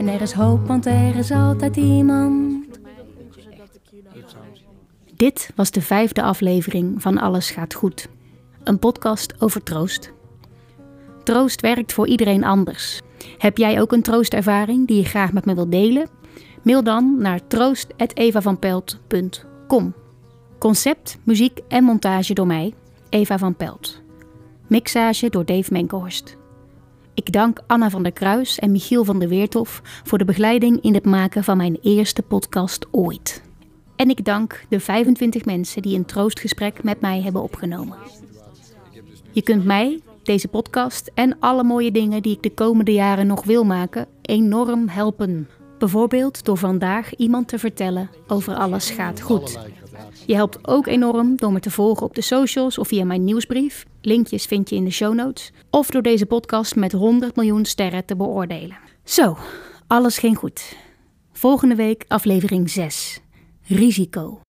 Er 0.08 0.20
is 0.20 0.32
hoop, 0.32 0.66
want 0.66 0.86
er 0.86 1.16
is 1.16 1.30
altijd 1.30 1.76
iemand. 1.76 2.66
Dit 5.16 5.50
was 5.54 5.70
de 5.70 5.80
vijfde 5.80 6.22
aflevering 6.22 7.02
van 7.02 7.18
Alles 7.18 7.50
gaat 7.50 7.74
goed. 7.74 8.08
Een 8.64 8.78
podcast 8.78 9.40
over 9.40 9.62
troost. 9.62 10.12
Troost 11.22 11.60
werkt 11.60 11.92
voor 11.92 12.06
iedereen 12.06 12.44
anders. 12.44 13.00
Heb 13.38 13.56
jij 13.56 13.80
ook 13.80 13.92
een 13.92 14.02
troostervaring 14.02 14.86
die 14.86 14.96
je 14.96 15.04
graag 15.04 15.32
met 15.32 15.44
me 15.44 15.54
wilt 15.54 15.70
delen? 15.70 16.08
Mail 16.62 16.82
dan 16.82 17.16
naar 17.18 17.46
troost.evavanpelt.com. 17.46 19.94
Concept, 20.58 21.18
muziek 21.22 21.60
en 21.68 21.84
montage 21.84 22.34
door 22.34 22.46
mij, 22.46 22.74
Eva 23.08 23.38
van 23.38 23.54
Pelt. 23.54 24.00
Mixage 24.66 25.30
door 25.30 25.44
Dave 25.44 25.72
Menkhorst. 25.72 26.36
Ik 27.18 27.32
dank 27.32 27.60
Anna 27.66 27.90
van 27.90 28.02
der 28.02 28.12
Kruis 28.12 28.58
en 28.58 28.70
Michiel 28.70 29.04
van 29.04 29.18
der 29.18 29.28
Weertof 29.28 29.82
voor 30.04 30.18
de 30.18 30.24
begeleiding 30.24 30.80
in 30.80 30.94
het 30.94 31.04
maken 31.04 31.44
van 31.44 31.56
mijn 31.56 31.78
eerste 31.82 32.22
podcast 32.22 32.86
ooit. 32.90 33.42
En 33.96 34.10
ik 34.10 34.24
dank 34.24 34.64
de 34.68 34.80
25 34.80 35.44
mensen 35.44 35.82
die 35.82 35.96
een 35.96 36.04
troostgesprek 36.04 36.82
met 36.82 37.00
mij 37.00 37.22
hebben 37.22 37.42
opgenomen. 37.42 37.98
Je 39.32 39.42
kunt 39.42 39.64
mij, 39.64 40.00
deze 40.22 40.48
podcast 40.48 41.10
en 41.14 41.36
alle 41.40 41.64
mooie 41.64 41.90
dingen 41.90 42.22
die 42.22 42.36
ik 42.36 42.42
de 42.42 42.54
komende 42.54 42.92
jaren 42.92 43.26
nog 43.26 43.44
wil 43.44 43.64
maken, 43.64 44.06
enorm 44.22 44.88
helpen. 44.88 45.48
Bijvoorbeeld 45.78 46.44
door 46.44 46.56
vandaag 46.56 47.14
iemand 47.14 47.48
te 47.48 47.58
vertellen 47.58 48.10
over 48.26 48.54
alles 48.54 48.90
gaat 48.90 49.20
goed. 49.20 49.58
Je 50.26 50.34
helpt 50.34 50.68
ook 50.68 50.86
enorm 50.86 51.36
door 51.36 51.52
me 51.52 51.60
te 51.60 51.70
volgen 51.70 52.06
op 52.06 52.14
de 52.14 52.20
socials 52.20 52.78
of 52.78 52.88
via 52.88 53.04
mijn 53.04 53.24
nieuwsbrief. 53.24 53.84
Linkjes 54.00 54.44
vind 54.44 54.68
je 54.70 54.76
in 54.76 54.84
de 54.84 54.90
show 54.90 55.14
notes. 55.14 55.52
Of 55.70 55.90
door 55.90 56.02
deze 56.02 56.26
podcast 56.26 56.76
met 56.76 56.92
100 56.92 57.36
miljoen 57.36 57.64
sterren 57.64 58.04
te 58.04 58.16
beoordelen. 58.16 58.78
Zo, 59.04 59.36
alles 59.86 60.18
ging 60.18 60.38
goed. 60.38 60.76
Volgende 61.32 61.74
week 61.74 62.04
aflevering 62.08 62.70
6. 62.70 63.20
Risico. 63.62 64.40